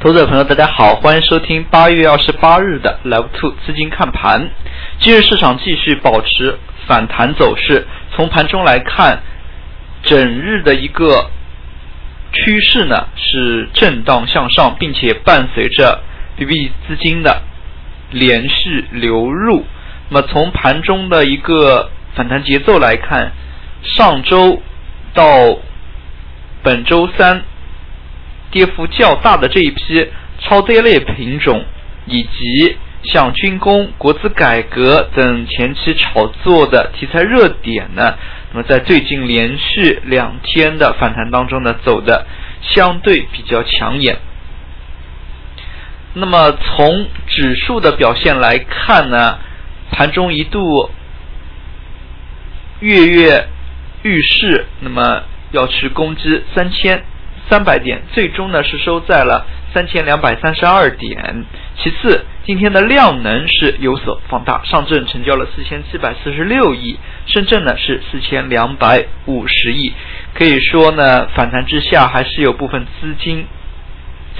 [0.00, 4.48] 投资者朋友，大家好，欢迎收听八月二十八日的 Live Two 资金看盘。
[5.00, 6.56] 今日市场继续保持
[6.86, 9.20] 反弹走势，从盘中来看，
[10.04, 11.28] 整日的一个
[12.32, 16.00] 趋势呢是震荡向上，并且伴随着
[16.36, 17.42] BB 资金的
[18.12, 19.66] 连续流入。
[20.10, 23.32] 那么从盘中的一个反弹节奏来看，
[23.82, 24.62] 上周
[25.12, 25.58] 到
[26.62, 27.42] 本周三。
[28.50, 30.08] 跌幅较大的这一批
[30.40, 31.64] 超跌类品种，
[32.06, 38.14] 以及像军工、国资改革等前期炒作的题材热点呢，
[38.52, 42.26] 那么在最近连续两天的反弹当中呢，走的
[42.62, 44.18] 相对比较抢眼。
[46.14, 49.38] 那么从指数的表现来看呢，
[49.90, 50.90] 盘中一度
[52.80, 53.46] 跃跃
[54.02, 55.22] 欲试，那么
[55.52, 57.04] 要去攻击三千。
[57.50, 61.44] 三百点，最终呢是收在了三千两百三十二点。
[61.82, 69.92] 其次，今天的量能是有所放大，上证成交了四千七百四十六亿，深圳呢是四千两百五十亿。
[70.34, 73.46] 可以说呢，反弹之下还是有部分资金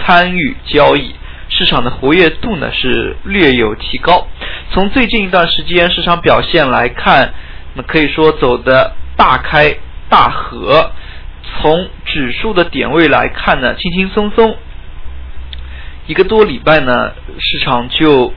[0.00, 1.14] 参与交易，
[1.48, 4.26] 市场的活跃度呢是略有提高。
[4.72, 7.34] 从最近一段时间市场表现来看，
[7.74, 9.76] 那可以说走的大开
[10.08, 10.90] 大合。
[11.60, 14.56] 从指数的点位来看呢，轻轻松松
[16.06, 18.32] 一个多礼拜呢，市场就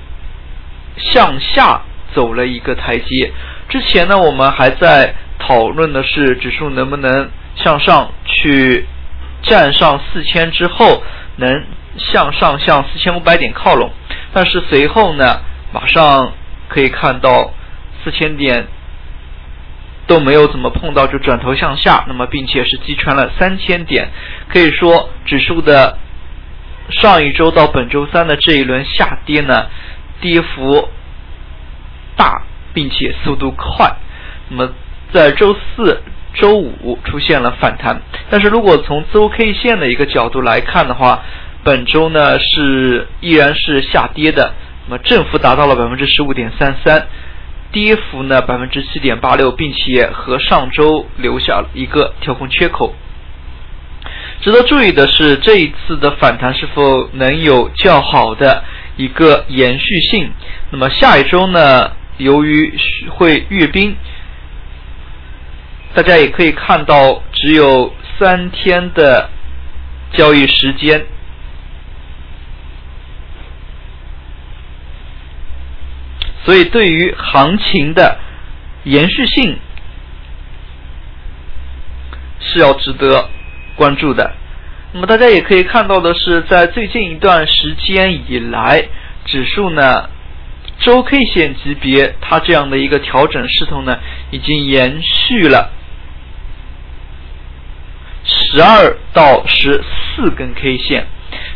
[0.98, 1.82] 向下
[2.14, 3.32] 走了一个台阶。
[3.70, 8.86] 之前呢，我们还在讨论的是指数能不能向上去
[9.44, 11.02] 站上四千之后，
[11.38, 11.64] 能
[11.96, 13.90] 向上向四千五百点靠拢。
[14.34, 15.40] 但是随后呢，
[15.72, 16.34] 马上
[16.68, 17.54] 可以看到
[18.04, 18.68] 四千点。
[20.10, 24.10] 都没有怎么碰到，就转头向下，那么并且是击穿了三千点，
[24.48, 26.00] 可以说指数的
[26.90, 29.68] 上一周到本周三的这一轮下跌呢，
[30.20, 30.90] 跌幅
[32.18, 32.42] 大，
[32.74, 33.96] 并且速度快。
[34.50, 34.74] 那么
[35.14, 36.02] 在周四
[36.34, 41.22] 周五出现了反弹，但是如果从周 K 线的一个角度来看的话，
[41.64, 44.56] 本周呢是依然是下跌的，
[44.88, 47.08] 那么振幅达到了百分之十五点三三。
[47.72, 52.96] 跌幅呢百分之七点八六，并且和上周留下一个跳空缺口。
[54.42, 58.64] 值得注意的是，这一次的反弹是否能有较好的
[58.96, 60.32] 一个延续性？
[60.72, 61.92] 那么下一周呢？
[62.18, 62.74] 由于
[63.12, 63.96] 会阅兵，
[65.94, 69.30] 大家也可以看到，只有三天的
[70.14, 71.06] 交易时间。
[76.46, 78.18] 所以，对于行情的
[78.86, 79.60] 延续性
[82.40, 83.30] 是要值得
[83.76, 84.34] 关注的。
[84.94, 88.88] 那么，大家也可以看到的是，在最近一段时间以来，
[89.26, 90.10] 指数呢
[90.80, 94.00] 周 K 线级别它这样的一个调整势头呢，
[94.32, 95.74] 已经延续了
[98.24, 99.84] 十二到十
[100.16, 101.06] 四根 K 线。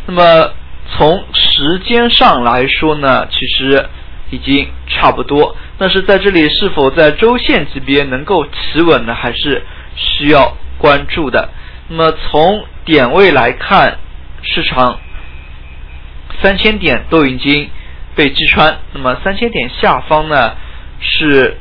[0.06, 0.52] 那么，
[0.94, 3.88] 从时间上来说呢，其实。
[4.30, 9.14] 已经差不多，但是在这里是否在周线级别能够企稳呢？
[9.14, 9.62] 还是
[9.94, 11.50] 需要关注的。
[11.88, 13.98] 那么从点位来看，
[14.42, 14.98] 市场
[16.40, 17.68] 三千点都已经
[18.16, 20.56] 被击穿，那么三千点下方呢
[21.00, 21.58] 是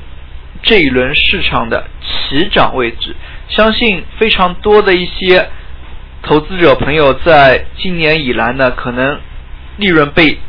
[0.63, 3.16] 这一轮市场的起涨位置。
[3.50, 5.50] 相信非常多的一些
[6.24, 9.19] 投资者朋友在今年以来呢，可能
[9.78, 10.40] 利润被。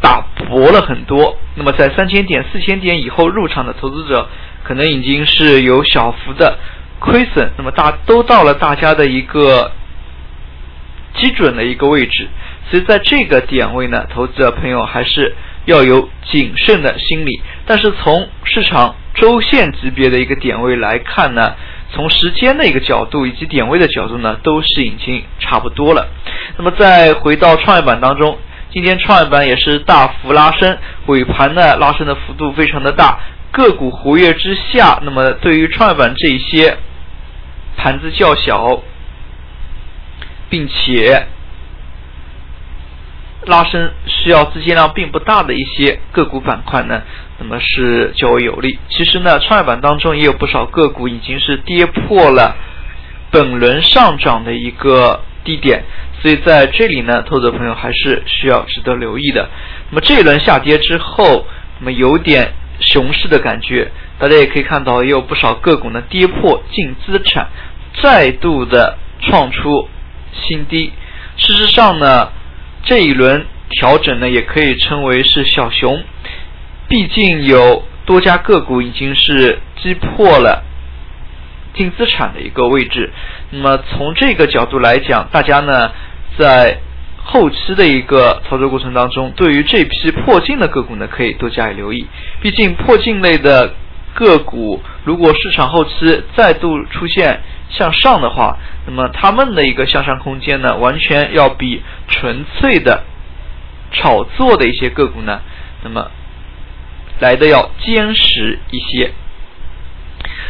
[0.00, 4.26] 打薄了很多，那么在三千点、四千点以后入场的投资者，
[4.64, 6.58] 可能已经是有小幅的
[6.98, 7.50] 亏损。
[7.58, 9.70] 那么大都到了大家的一个
[11.16, 12.28] 基准的一个位置，
[12.70, 15.34] 所以在这个点位呢，投资者朋友还是
[15.66, 17.42] 要有谨慎的心理。
[17.66, 21.54] 但是从市场周线级别的一个点位来看呢，
[21.92, 26.08] 从时间的一个角度以及点位的角度呢，都是已经差不多了。
[26.56, 28.38] 那么再回到创业板当中。
[28.78, 33.18] 今天创业板也是大幅拉升，尾盘呢拉升的幅度非常的大，
[33.50, 36.76] 个股活跃之下，那么对于创业板这些
[37.76, 38.80] 盘子较小，
[40.48, 41.26] 并且
[43.46, 47.02] 拉升需要资金量并不大的一些个股板块呢，
[47.40, 48.78] 那么是较为有利。
[48.90, 52.54] 其实呢，创业板当中也有不少个股已经是跌破了
[53.32, 55.82] 本轮上涨的一个低点。
[56.20, 59.48] 所以在这里呢，投资者朋友还是需要值得留意的。
[59.90, 61.46] 那么这一轮下跌之后，
[61.78, 67.48] 那么有点熊市的感觉，大家也可以看到，也有不少个股呢跌破净资产，
[68.02, 69.88] 再度的创出
[70.32, 70.92] 新低。
[71.36, 72.32] 事实上呢，
[72.82, 76.02] 这一轮调整呢，也可以称为是小熊，
[76.88, 80.64] 毕竟有多家个股已经是击破了
[81.74, 83.12] 净资产的一个位置。
[83.50, 85.92] 那么从这个角度来讲，大家呢
[86.36, 86.78] 在
[87.22, 92.06] 后期的一个操作过程当中，对于这批破净的个股呢，可以多加以留意。
[92.40, 93.74] 毕竟破净类的
[94.14, 103.04] 个股，如果市场后期再度出现向上的话，那么他们的一个向上空间呢，完全要比纯粹的
[103.92, 105.42] 炒作的一些个股呢，
[105.84, 106.10] 那么
[107.20, 109.12] 来的要坚实一些。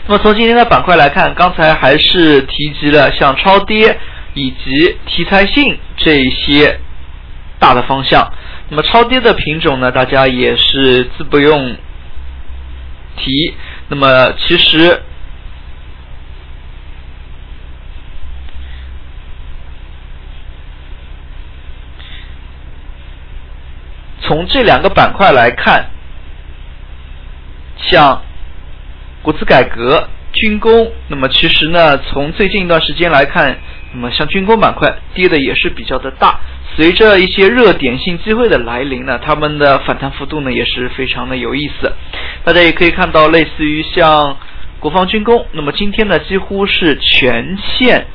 [0.07, 3.99] 那么从今天的板块来看，刚才还是提及了像超跌。
[4.39, 6.79] 以及题材性这一些
[7.59, 8.33] 大的方向，
[8.69, 11.77] 那么超跌的品种呢，大家也是自不用
[13.17, 13.55] 提。
[13.89, 15.03] 那么其实
[24.21, 25.91] 从这两个板块来看，
[27.79, 28.23] 像
[29.21, 33.59] 国资改革、军工，那么其实呢，从最近一段时间来看。
[34.01, 36.39] 那么像军工板块跌的也是比较的大，
[36.77, 41.93] 随着一些热点性机会的来临呢，他们的反弹幅度呢也是非常的有意思。
[42.45, 44.37] 大家也可以看到，类似于像
[44.79, 48.07] 国防军工，那么今天呢几乎是全线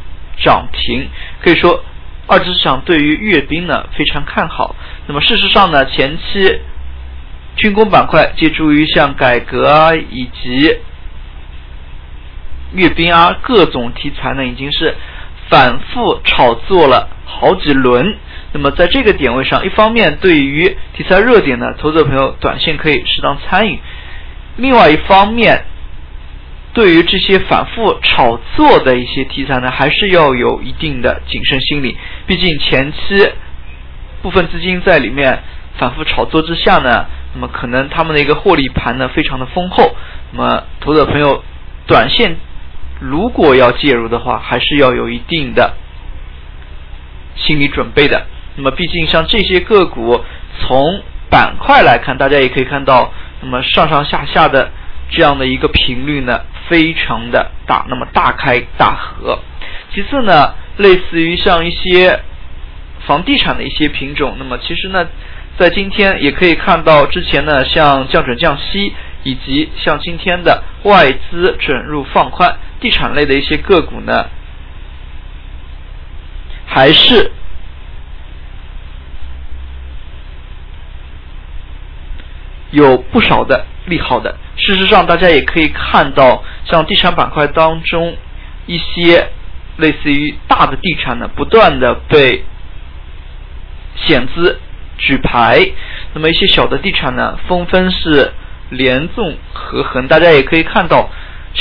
[0.42, 1.10] 涨停，
[1.42, 1.84] 可以说
[2.28, 4.78] 二级市场对于阅兵呢非常看好。
[5.08, 6.62] 那么事实上呢，前期
[7.58, 10.78] 军工板块借助于像改革啊以及
[12.72, 14.96] 阅兵啊各种题材呢，已经是。
[15.54, 18.18] 反复炒作了好几轮，
[18.54, 23.78] 那么在这个点位上，一方面对于题材热点呢，投资者朋友短线可以适当参与；
[24.58, 25.64] 另外一方面，
[26.74, 32.00] 对于这些反复炒作的一些题材呢，还是要有一定的谨慎心理。
[32.26, 32.98] 毕竟前期
[34.24, 35.44] 部分资金在里面
[35.78, 39.96] 反复炒作之下呢，那么可能他们的一个获利盘呢非常的丰厚，
[40.32, 41.44] 那么投资者朋友
[41.86, 42.38] 短线。
[43.04, 45.74] 如果要介入的话，还是要有一定的
[47.36, 48.26] 心理准备的。
[48.56, 50.24] 那么，毕竟像这些个股，
[50.62, 53.12] 从板块来看，大家也可以看到，
[53.42, 54.72] 那么上上下下的
[55.10, 56.40] 这样的一个频率呢，
[56.70, 59.38] 非常的大，那么大开大合。
[59.94, 62.22] 其次呢，类似于像一些
[63.06, 65.06] 房地产的一些品种，那么其实呢，
[65.58, 72.56] 在今天也可以看到，之前呢，像降准降息，以及像今天的外资准入放宽。
[72.84, 74.26] 地产类的一些个股呢，
[76.66, 77.32] 还是
[82.72, 84.36] 有不少的利好的。
[84.58, 88.18] 事实上，大家也可以看到，像地产板块当中
[88.66, 89.30] 一些
[89.78, 92.44] 类似于大的地产呢，不断的被
[93.96, 94.60] 险资
[94.98, 95.72] 举牌，
[96.14, 98.34] 那么一些小的地产呢，纷纷是
[98.72, 100.06] 连纵合横。
[100.10, 101.10] 大家也可以看到。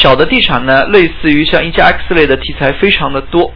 [0.03, 3.55] 小的地产呢，类似于像一加 X 类的题材非常的多，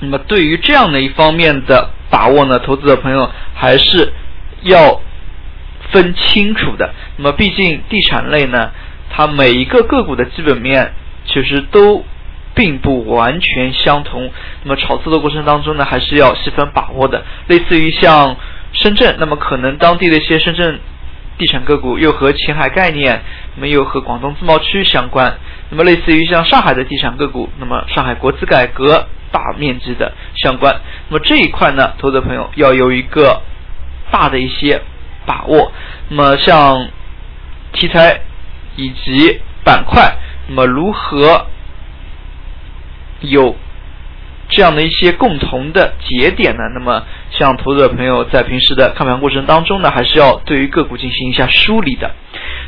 [0.00, 4.12] 那么对于这样的一方面的把握呢，投资者朋友还是
[4.60, 5.00] 要
[5.92, 6.92] 分清楚的。
[7.16, 8.70] 那么毕竟地产类呢，
[9.08, 10.92] 它每一个个股的基本面
[11.24, 12.04] 其实都
[12.54, 14.30] 并不完全相同，
[14.62, 17.24] 那么炒作的过程当中呢，还是要细分把握的。
[17.46, 18.36] 类似于像
[18.74, 20.78] 深圳，那么可能当地的一些深圳。
[21.38, 23.22] 地产个股又和前海概念，
[23.54, 25.38] 那么又和广东自贸区相关。
[25.70, 30.80] 那么类似于像上海的地产个股，那么上海国资改革大面积的相关。
[31.08, 33.42] 那么这一块呢，投资朋友要有一个
[34.10, 34.80] 大的一些
[35.26, 35.72] 把握。
[36.08, 36.88] 那么像
[37.72, 38.20] 题材
[38.76, 40.16] 以及板块，
[40.48, 41.46] 那么如何
[43.20, 43.56] 有？
[44.56, 52.10] 这样的一些共同的节点呢，那么像投资者朋友在平时的看盘过程当中呢，还是要对于个股进行一下梳理的。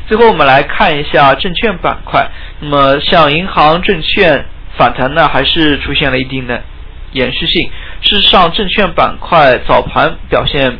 [0.07, 2.29] 最后我们来看一下证券板块，
[2.59, 4.45] 那么像银行、证券
[4.77, 6.61] 反弹呢，还是出现了一定的
[7.13, 7.71] 延续性。
[8.01, 10.77] 事实上，证券板块早盘表现。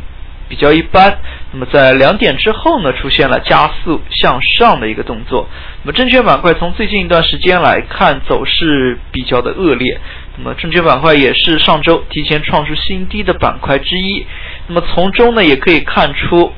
[0.49, 1.19] 比较一般，
[1.51, 5.47] 那么在两点之后呢，出现了加速向上的一个动作。
[5.83, 9.99] 那么证券板块从最近一段时间来看，走势比较的恶劣。
[10.39, 14.25] 那么证券板块也是上周提前创出新低的板块之一。
[14.67, 16.51] 那么从中呢，也可以看出，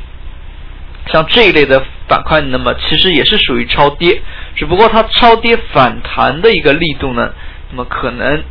[1.08, 4.22] 像这一类的板块，那么其实也是属于超跌，
[4.56, 7.34] 只不过它超跌反弹的一个力度呢，
[7.72, 8.44] 那么可能。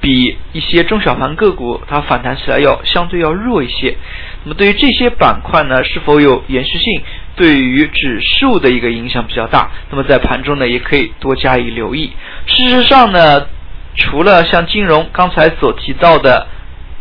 [0.00, 3.96] 比一些中小盘个股，它反弹起来要相对要弱一些。
[4.42, 7.02] 那么对于这些板块呢，是否有延续性，
[7.36, 9.70] 对于指数的一个影响比较大。
[9.90, 12.10] 那么在盘中呢，也可以多加以留意。
[12.46, 13.46] 事实上呢，
[13.94, 16.46] 除了像金融刚才所提到的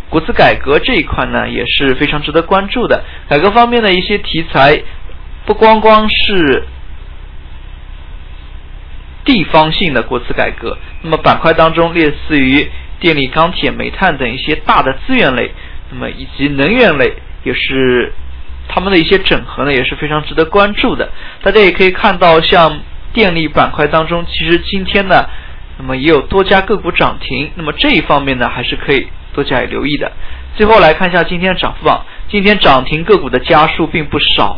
[0.09, 3.05] 国资改革这一块呢也是非常值得关注的。
[3.29, 4.83] 改革方面的一些题材，
[5.45, 6.65] 不光光是
[9.23, 12.69] 地方性的国资改革，那么板块当中类似于
[12.99, 15.51] 电力、钢铁、煤炭等一些大的资源类，
[15.91, 17.13] 那么以及能源类
[17.45, 18.11] 也是
[18.67, 21.09] 他们的一些整合呢，也是非常值得关注的。
[21.41, 22.81] 大家也可以看到，像
[23.13, 25.25] 电力板块当中，其实今天呢。
[25.81, 30.11] 那么也有多家个股涨停，那么这一方面呢，还是可以多加以留意的。
[30.55, 34.57] 最后来看一下今天的涨幅榜，今天涨停个股的家数并不少，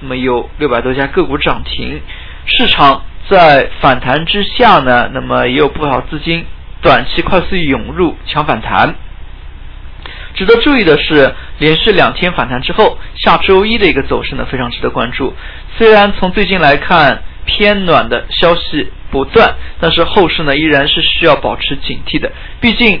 [0.00, 2.00] 那么有六百多家个股涨停。
[2.46, 6.46] 市场在反弹之下呢，那么也有不少资金
[6.80, 8.94] 短期快速涌入抢反弹。
[10.34, 15.34] 值得注意的是，连续两天反弹之后，下周一的一个走势呢，非常值得关注。
[15.76, 22.32] 虽然从最近来看，偏暖的消息不断，但是后市呢依然是需要保持警惕的。
[22.60, 23.00] 毕竟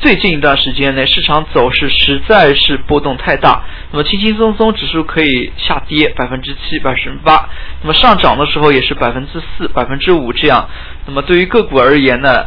[0.00, 3.62] 最近一段时间内市场走势实在是波动太大。
[3.92, 7.48] 那么轻轻松松指数可以下跌百分之七、百分之八，
[7.82, 10.68] 那么上涨的时候也是百分之四、百分之五这样。
[11.06, 12.46] 那么对于个股而言呢，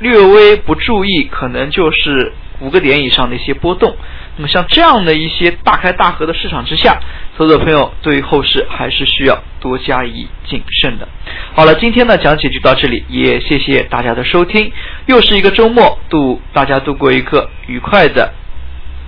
[0.00, 3.94] 略微不注意，可能就是五个点以上的一些波动。
[4.36, 6.98] 那么像这样的一些大开大合的市场之下，
[7.36, 11.06] 所有的朋友对于后市还是需要多加以谨慎的。
[11.56, 14.72] 好了，今天的讲解就到这里，也谢谢大家的收听。
[15.06, 18.32] 又是一个周末，度大家度过一个愉快的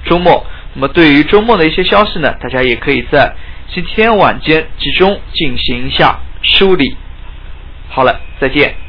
[0.04, 0.46] 周末。
[0.74, 3.34] 那么对于周末的一些消息呢，大家也可以在
[3.74, 6.96] 今天晚间集中进行一下梳理。
[7.88, 8.85] 好了，再见。